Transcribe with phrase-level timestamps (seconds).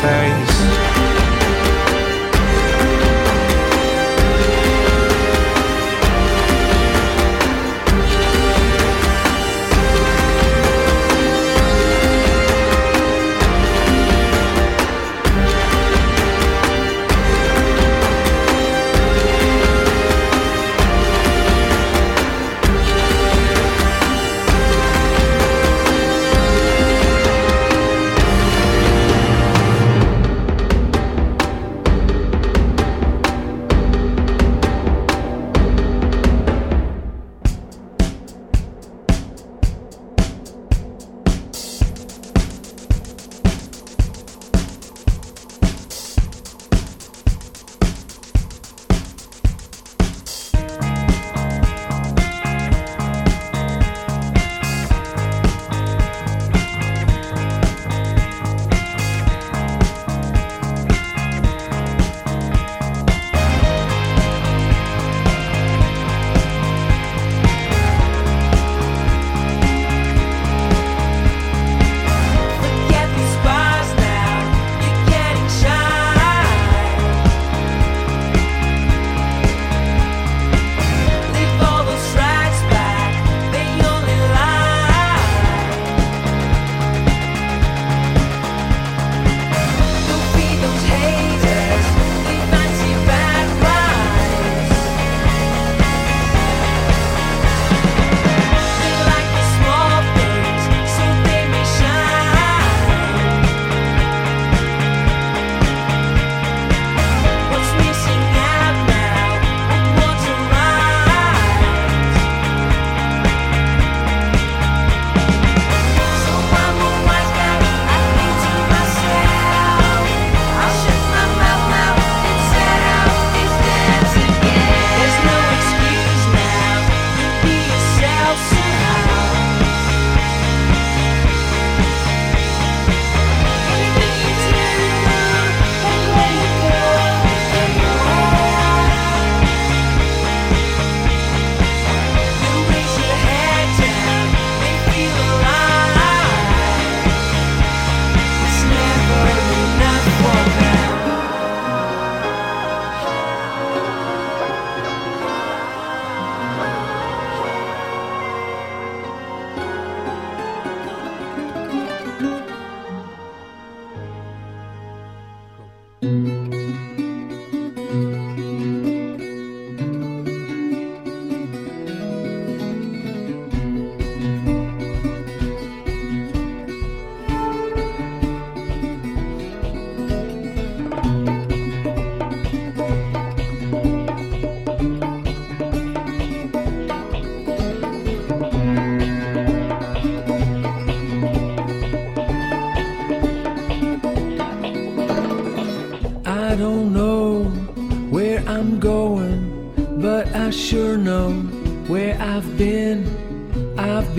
[0.00, 0.87] face.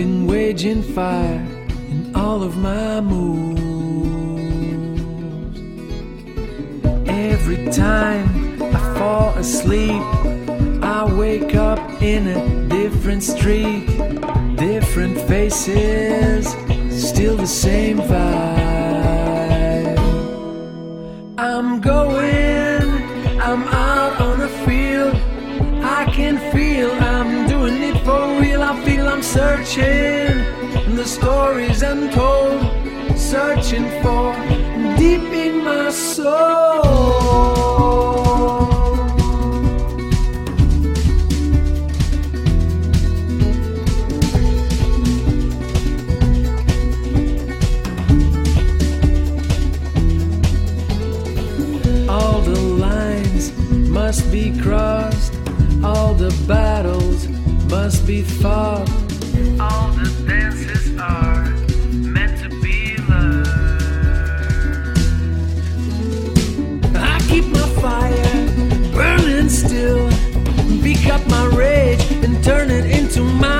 [0.00, 1.46] Been waging fire
[1.90, 3.60] in all of my moves.
[7.06, 10.02] Every time I fall asleep,
[10.82, 12.40] I wake up in a
[12.70, 13.84] different street,
[14.56, 16.46] different faces,
[16.88, 18.59] still the same vibe.
[31.00, 32.60] The stories untold,
[33.16, 34.34] searching for
[34.98, 36.30] deep in my soul.
[52.10, 53.52] All the lines
[53.88, 55.32] must be crossed,
[55.82, 57.26] all the battles
[57.70, 58.89] must be fought.
[72.50, 73.59] Turn it into my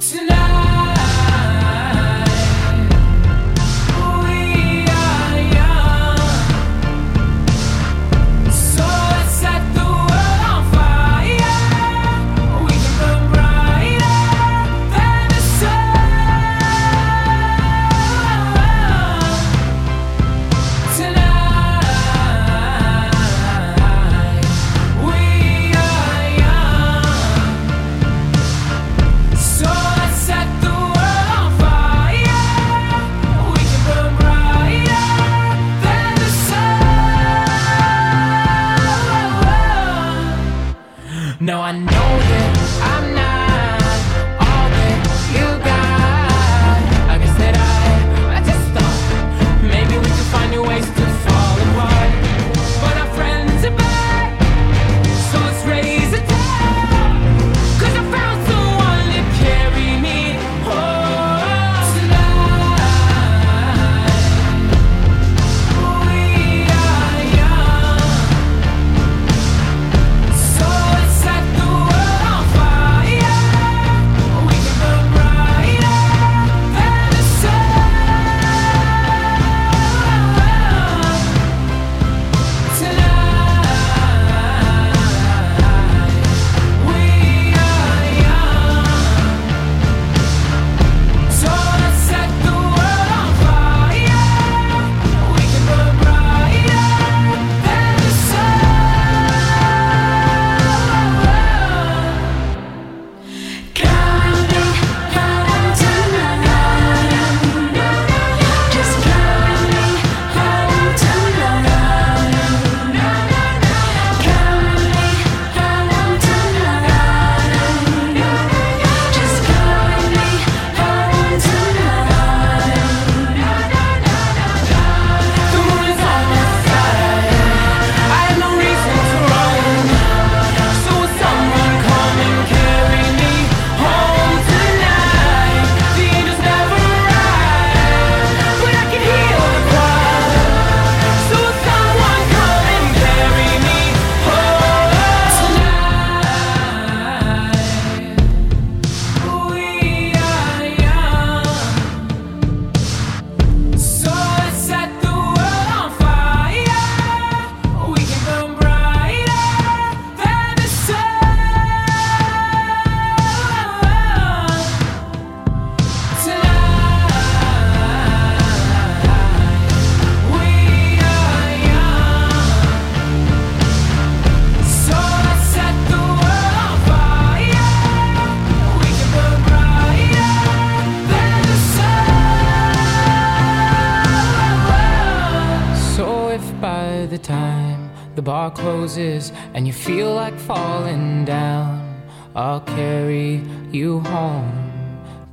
[0.00, 1.09] tonight.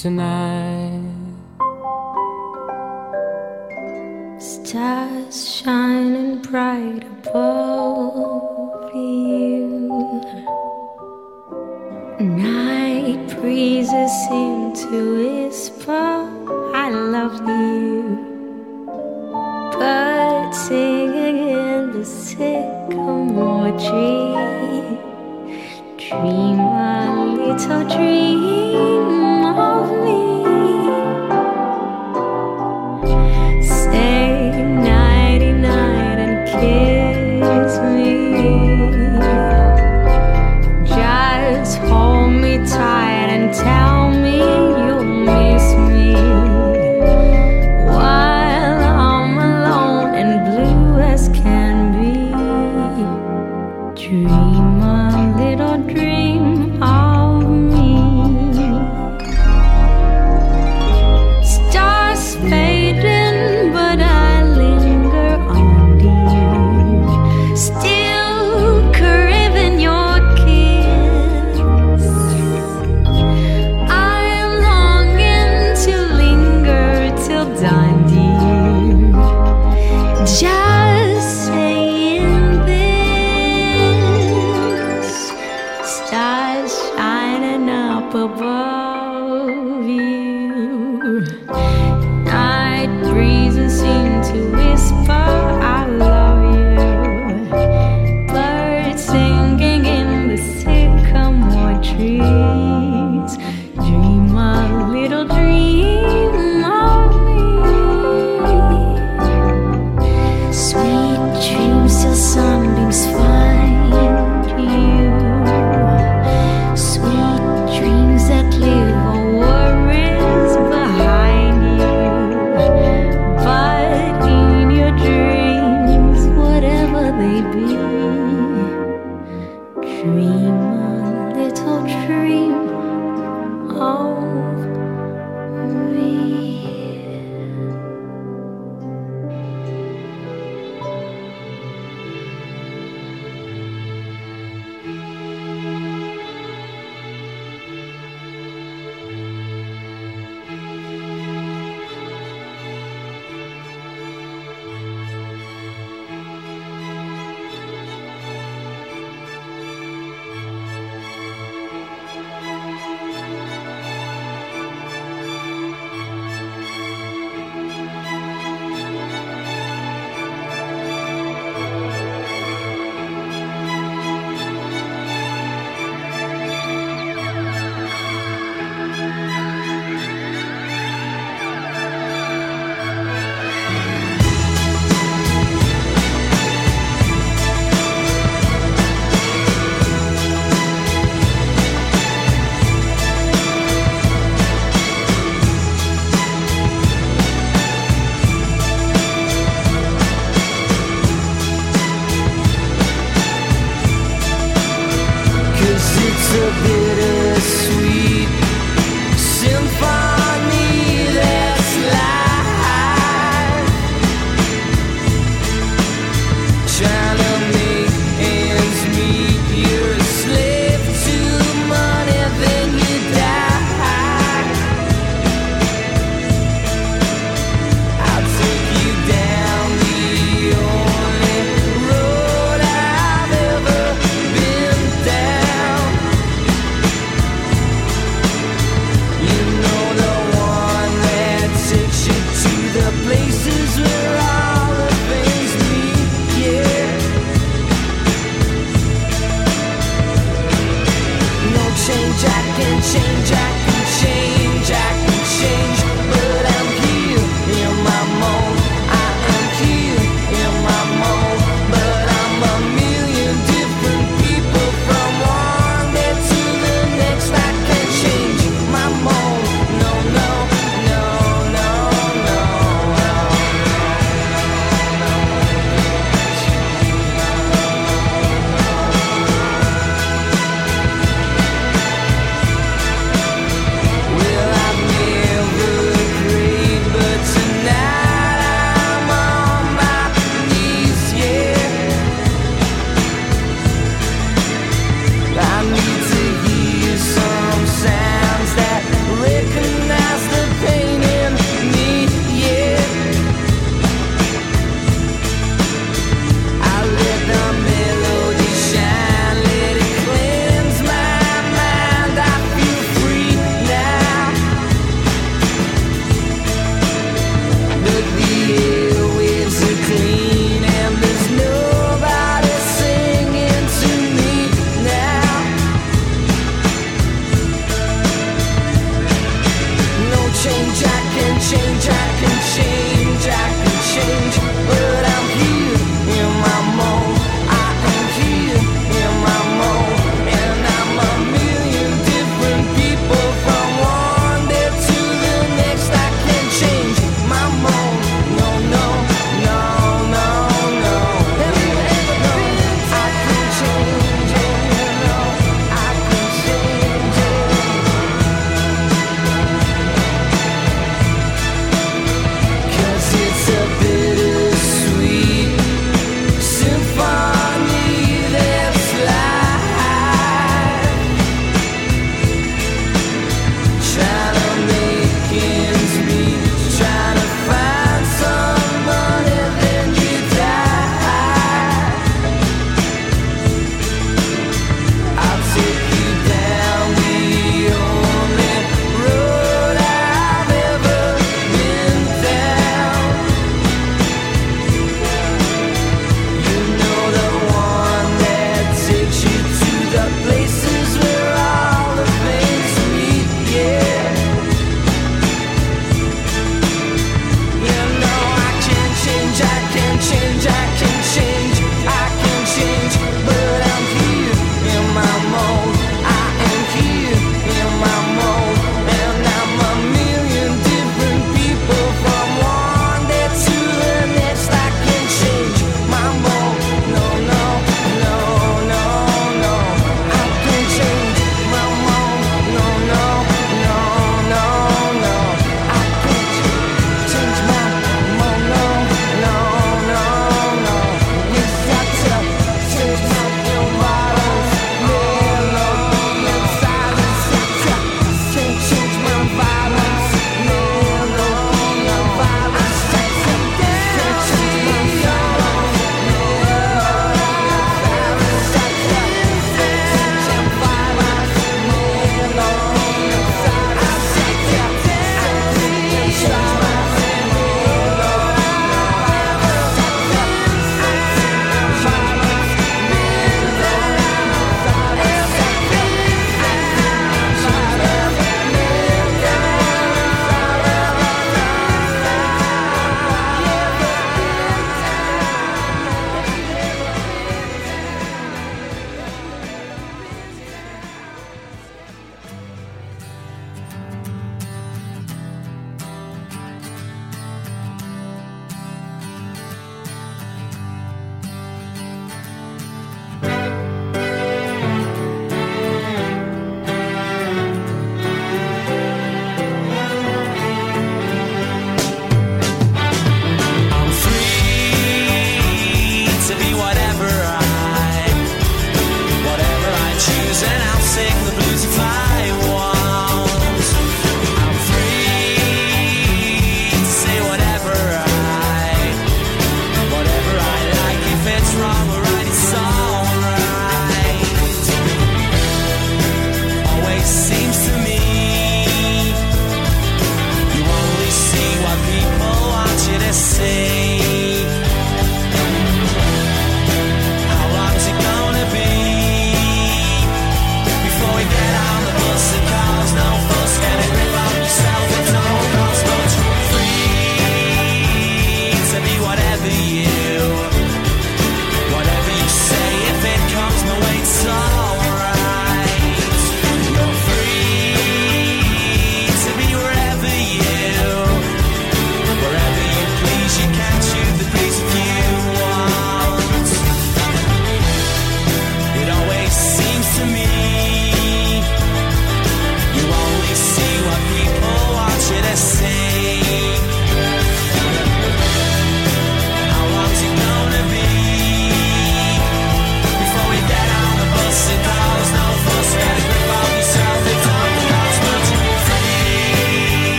[0.00, 0.69] Tonight.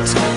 [0.00, 0.29] Complete,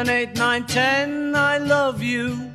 [0.00, 2.50] seven, eight, nine, ten, I love you.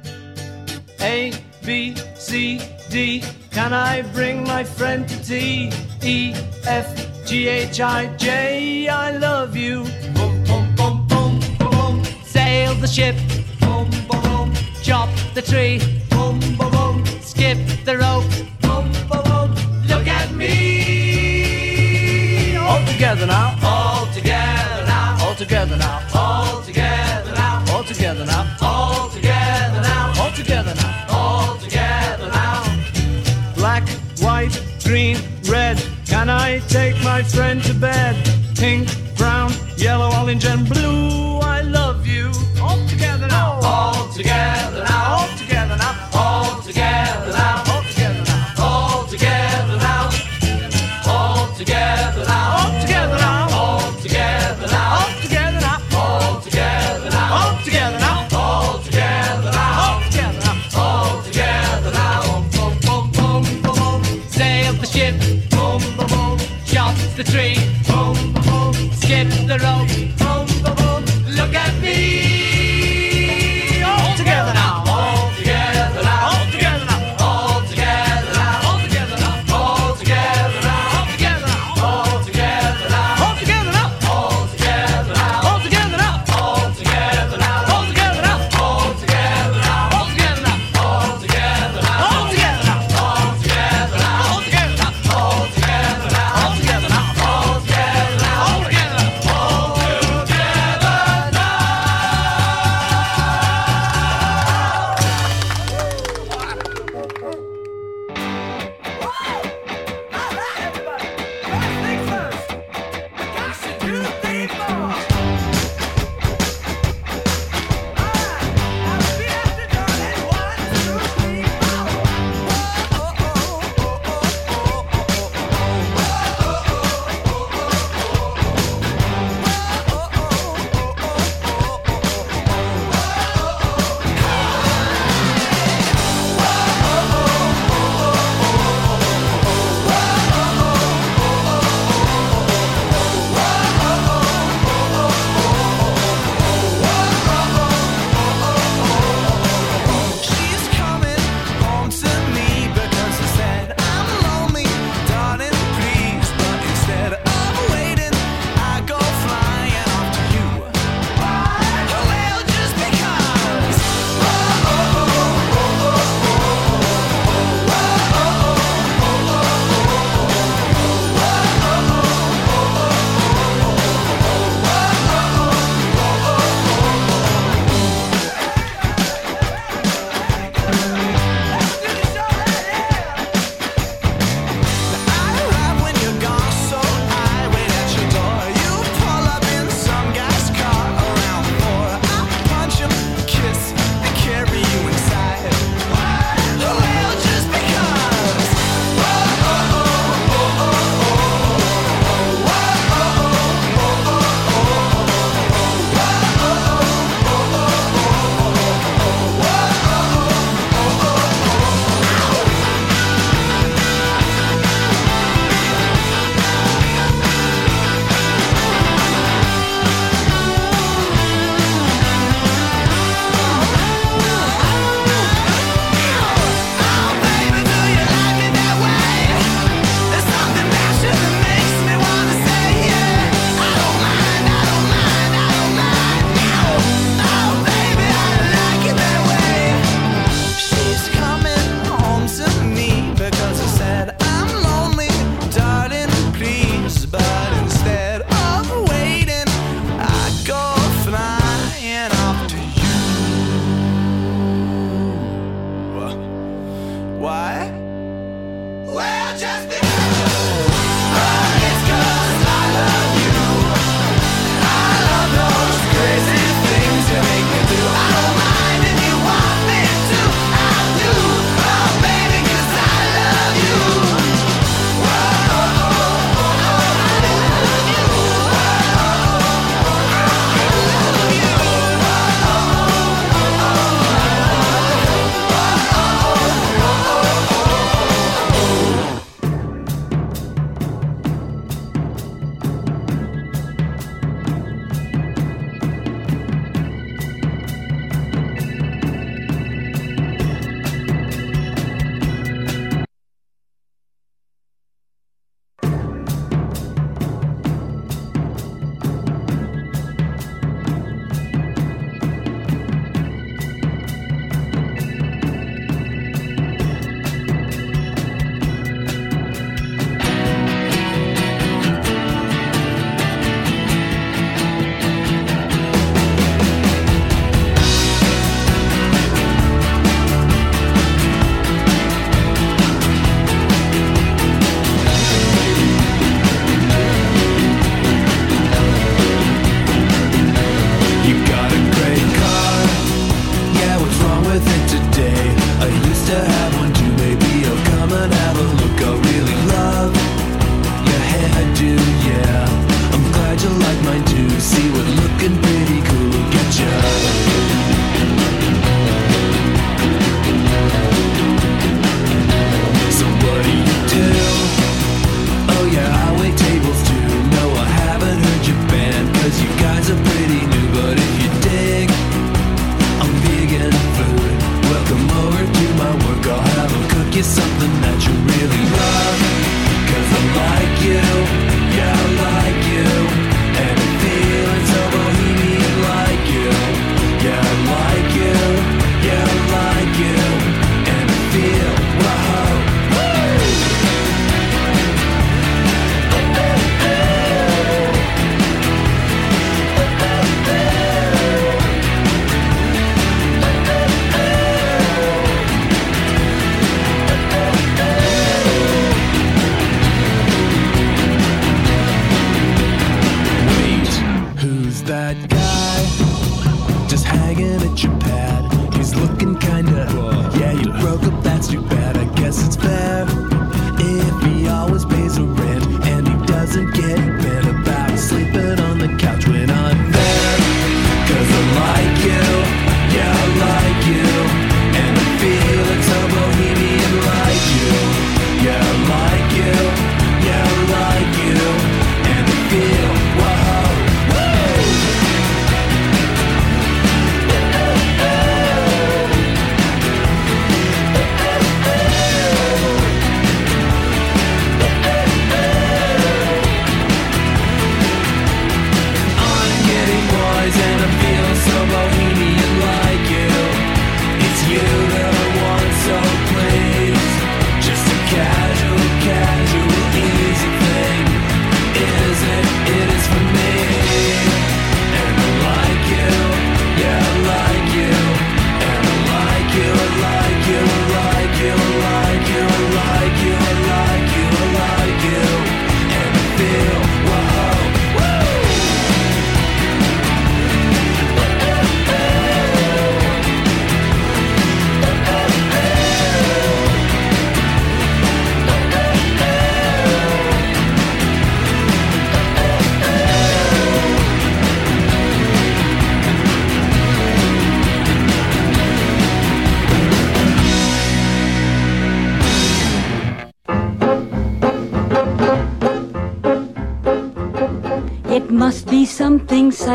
[0.99, 1.31] A,
[1.63, 5.71] B, C, D, can I bring my friend to tea?
[6.01, 6.33] E,
[6.65, 6.87] F,
[7.23, 9.83] G, H, I, J, I love you.
[10.15, 12.03] Boom, boom, boom, boom, boom, boom.
[12.23, 13.15] Sail the ship.
[13.59, 14.53] Boom, boom, boom.
[14.81, 15.94] Chop the tree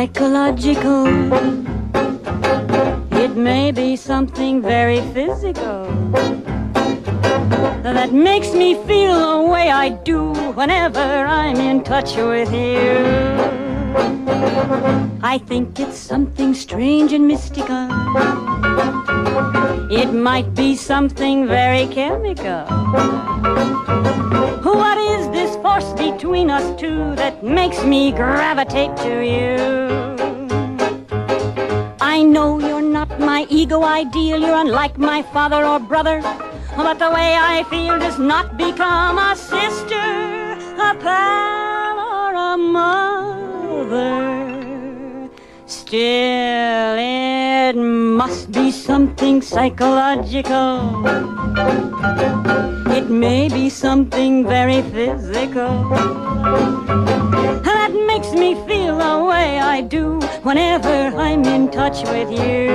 [0.01, 1.07] psychological.
[3.23, 5.85] It may be something very physical
[7.83, 12.89] that makes me feel the way I do whenever I'm in touch with you.
[15.23, 17.85] I think it's something strange and mystical.
[19.91, 22.65] It might be something very chemical.
[24.65, 24.97] What
[26.21, 29.57] between us two that makes me gravitate to you?
[31.99, 36.21] I know you're not my ego ideal, you're unlike my father or brother.
[36.77, 40.11] But the way I feel does not become a sister,
[40.89, 44.30] a pal, or a mother.
[45.71, 51.07] Still, it must be something psychological.
[52.91, 55.89] It may be something very physical
[57.63, 62.71] that makes me feel the way I do whenever I'm in touch with you.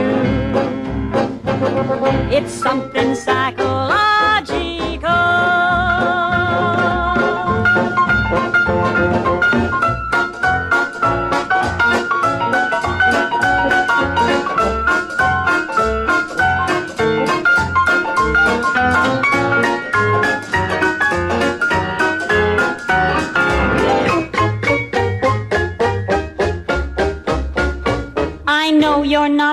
[2.31, 4.74] It's something psychological.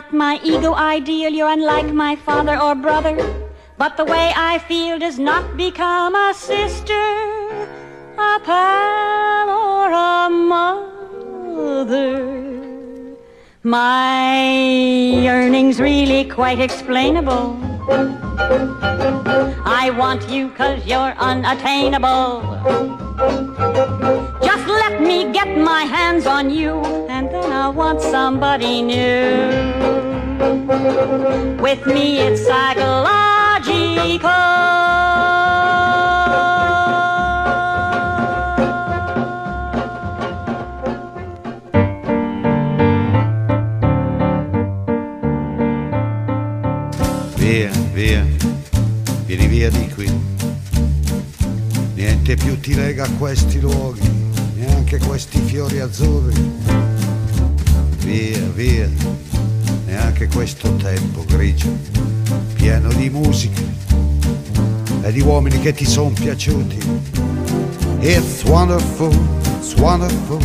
[0.02, 3.16] Not my ego ideal, you're unlike my father or brother.
[3.78, 7.06] But the way I feel does not become a sister,
[8.18, 10.28] a pal, or a
[11.70, 12.02] mother.
[13.62, 14.50] My
[15.22, 17.71] yearning's really quite explainable.
[19.64, 22.42] I want you cause you're unattainable.
[24.44, 29.48] Just let me get my hands on you, and then I'll want somebody new.
[31.60, 35.11] With me, it's psychological.
[52.32, 54.10] Niente più ti lega a questi luoghi,
[54.56, 56.32] neanche questi fiori azzurri.
[57.98, 58.88] Via, via,
[59.84, 61.68] neanche questo tempo grigio,
[62.54, 63.60] pieno di musica.
[65.02, 66.78] E di uomini che ti sono piaciuti.
[68.00, 69.12] It's wonderful,
[69.58, 70.40] it's wonderful,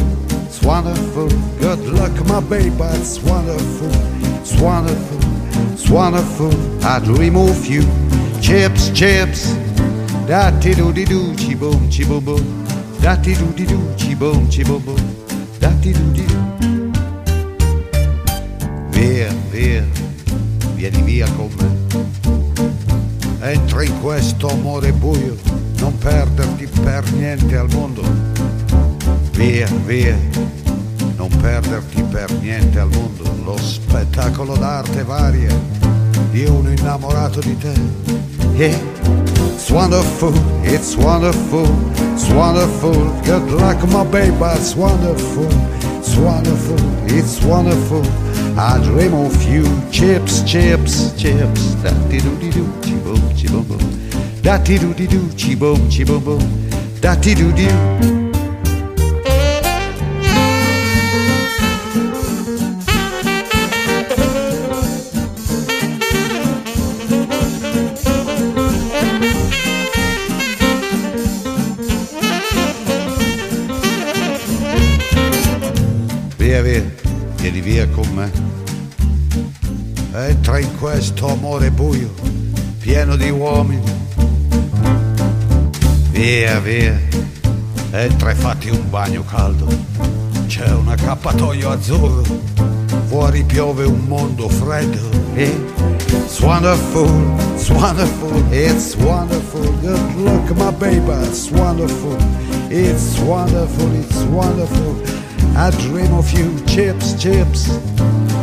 [0.45, 1.29] it's wonderful.
[1.57, 3.89] Good luck, my baby, it's wonderful,
[4.41, 5.19] it's wonderful,
[5.71, 6.53] it's wonderful.
[6.83, 7.85] I dream of you.
[8.41, 9.55] Chips, chips,
[10.27, 12.43] da ti do di do, chi boom, chi boom boom.
[12.99, 15.15] Da ti do di do, chi boom, chi boom boom.
[15.57, 16.35] Da ti do di do.
[18.89, 19.85] Via, via,
[20.75, 21.75] vieni via con me.
[23.39, 25.37] Entra in questo amore buio,
[25.77, 28.03] non perderti per niente al mondo.
[29.31, 30.17] Via, via,
[31.15, 33.23] non perderti per niente al mondo.
[33.45, 35.57] Lo spettacolo d'arte varia
[36.31, 37.73] di uno innamorato di te.
[38.57, 39.26] Yeah.
[39.39, 40.33] It's wonderful,
[40.63, 41.67] it's wonderful,
[42.13, 42.93] it's wonderful.
[43.23, 45.47] Good luck, my baby, it's wonderful,
[45.99, 48.03] it's wonderful, it's wonderful.
[48.57, 51.75] I dream of you, chips, chips, chips.
[51.83, 54.41] Da ti do di do, chi boom, chi boom boom.
[54.41, 55.87] Da ti do di do, chi boom,
[56.23, 56.69] boom.
[56.99, 58.16] Da ti do di do.
[76.59, 76.83] Via,
[77.35, 78.31] vieni via con me.
[80.11, 82.11] Entra in questo amore buio,
[82.79, 83.83] pieno di uomini.
[86.09, 86.99] Via, via,
[87.91, 89.67] entra e fatti un bagno caldo.
[90.47, 92.23] C'è un accappatoio azzurro,
[93.05, 95.09] fuori piove un mondo freddo.
[95.35, 97.07] It's wonderful,
[97.53, 99.61] it's wonderful, it's wonderful.
[99.81, 102.17] Good luck, my baby, it's wonderful,
[102.69, 105.16] it's wonderful, it's wonderful.
[105.59, 107.67] I dream of you, chips, chips.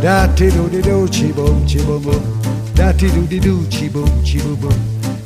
[0.02, 2.22] Da ti do di do, chi boom, chi boom boom.
[2.74, 4.76] Da ti do di do, chi boom, chi boom boom.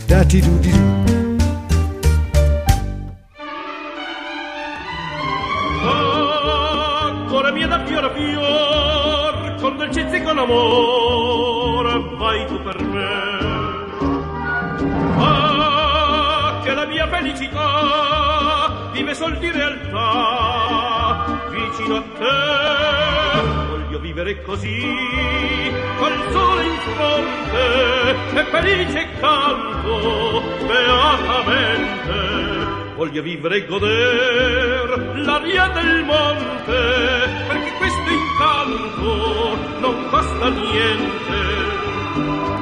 [0.06, 1.06] Da ti do di do.
[5.82, 12.82] Ah, cuore mio da fiore a fior, con dolcezza e con amore, vai tu per
[12.84, 13.10] me.
[15.16, 20.87] Ah, che la mia felicità vive sol di realtà,
[21.58, 23.66] vicino a te.
[23.68, 24.80] Voglio vivere così,
[25.98, 32.16] col sole in fronte, e felice canto, beatamente.
[32.96, 41.76] Voglio vivere e goder l'aria del monte, perché questo incanto non costa niente.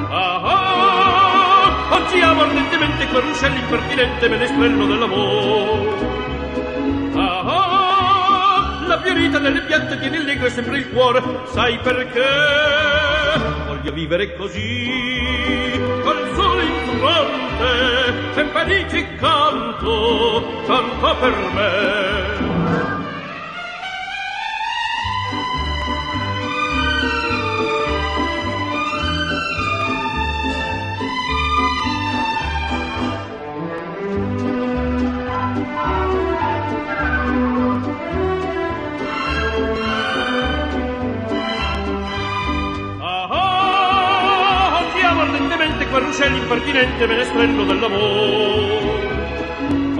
[0.09, 6.26] Ah, ah, oggi amo ardentemente quel ruscello impertinente menestrello dell'amore.
[9.03, 11.21] Fiorita delle piante tiene allegro sempre il cuore,
[11.53, 12.23] sai perché?
[13.65, 22.26] Voglio vivere così, col sole in fronte, e felice canto, canto per me.
[46.17, 49.05] Ardentemente quel ruscello impertinente menestrello dell'amore.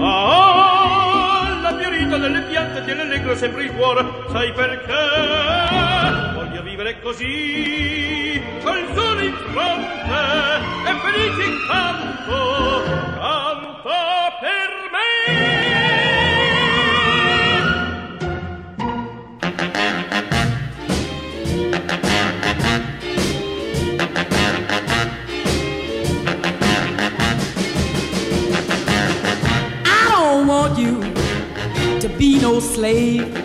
[0.00, 4.94] Ah, ah, la fiorita delle piante tiene allegro sempre il cuore, sai perché?
[6.34, 10.10] Voglio vivere così, col sole in fronte,
[10.86, 12.98] e felice canto,
[32.60, 33.37] slave.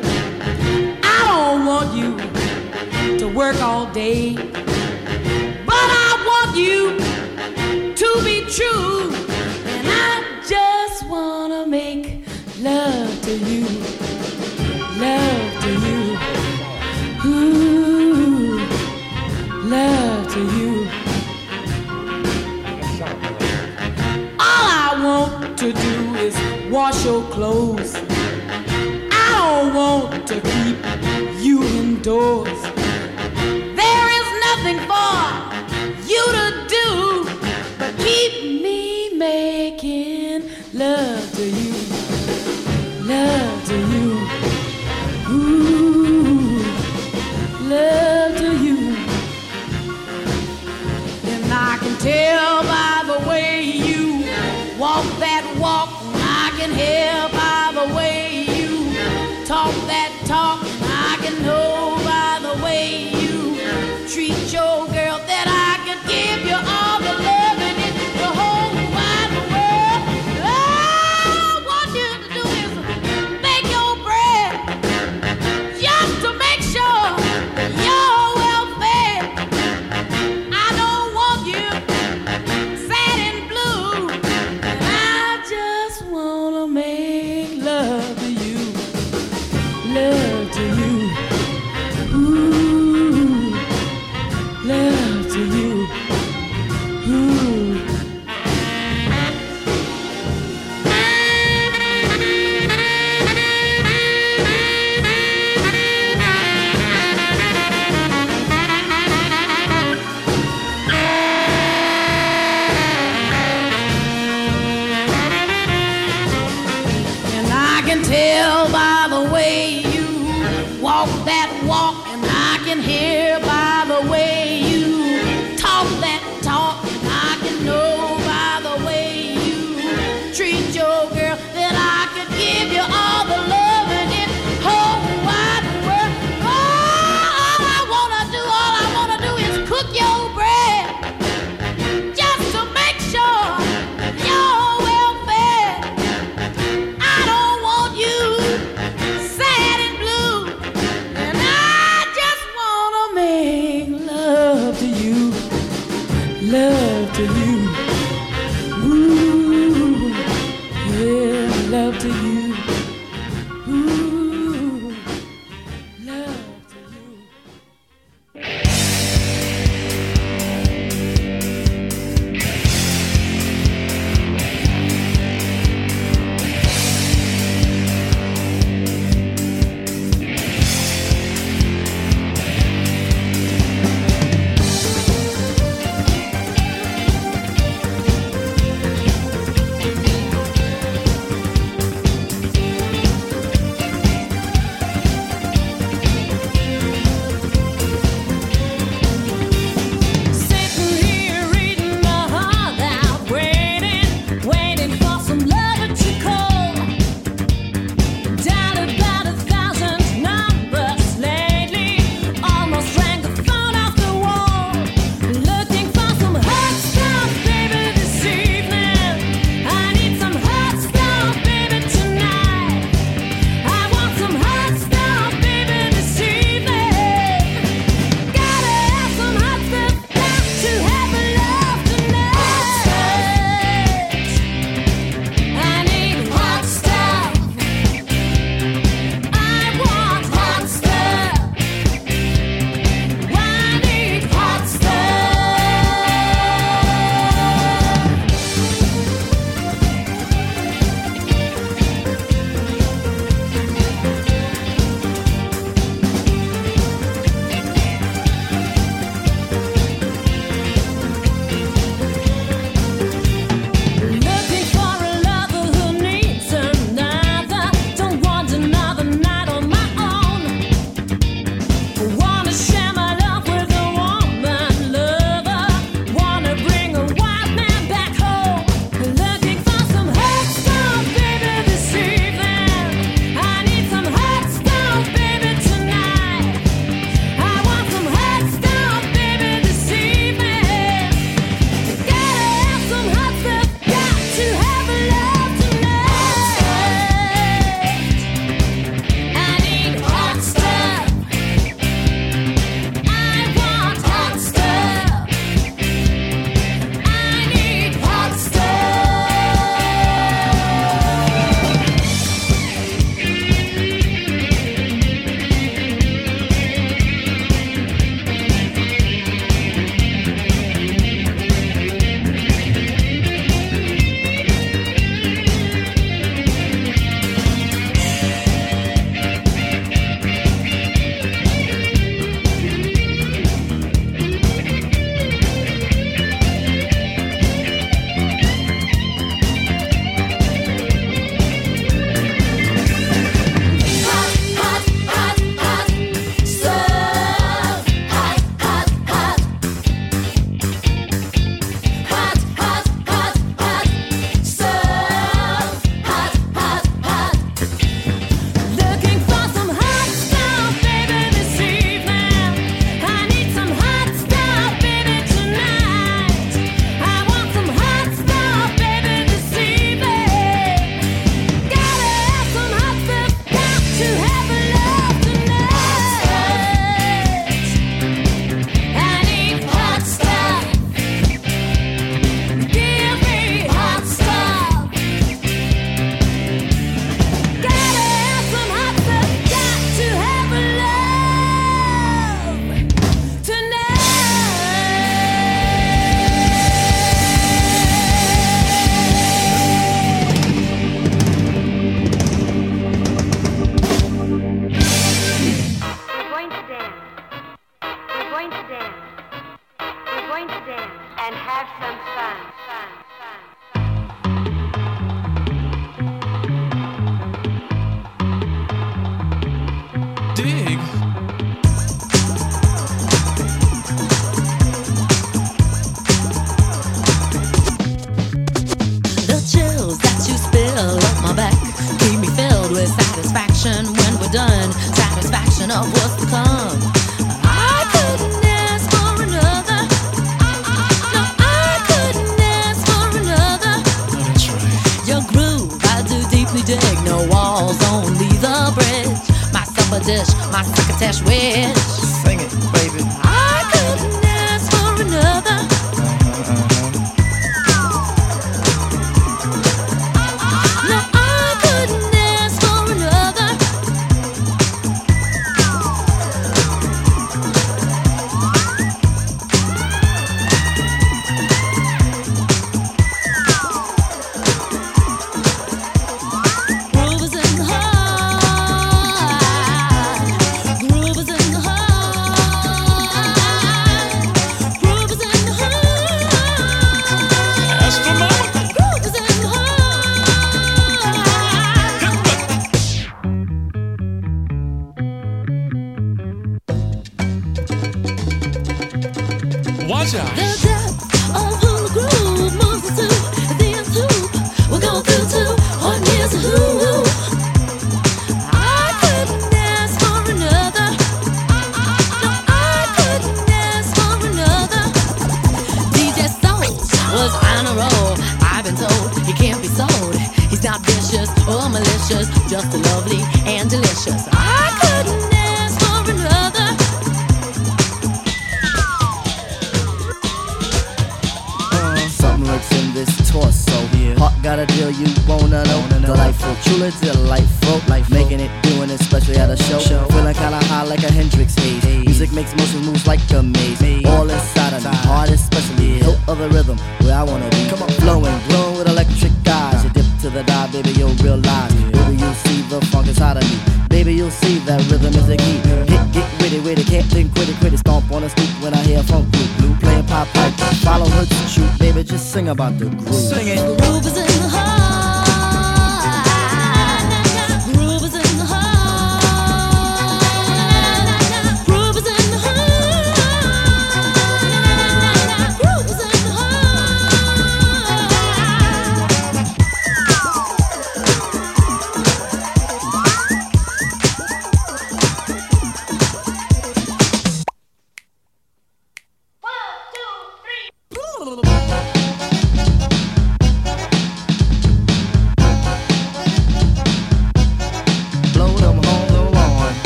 [543.08, 544.06] like a maze.
[544.06, 546.00] All inside of me, heart especially.
[546.00, 547.68] Hill of the rhythm where I wanna be.
[547.70, 549.84] Come on, flowing, glowing with electric eyes.
[549.84, 551.74] You dip to the dive, baby, you'll realize.
[551.74, 553.58] Baby, you'll see the funk inside of me.
[553.90, 555.62] Baby, you'll see that rhythm is a key.
[555.64, 557.78] Get, get witty, witty, can't think quitty, quitty.
[557.78, 559.76] Stomp on the stoop when I hear funk blue, blue.
[559.80, 560.54] Playing pop pipe,
[560.84, 561.70] follow her to shoot.
[561.80, 563.14] Baby, just sing about the groove.
[563.14, 563.58] Sing it.
[563.58, 564.50] The groove is in the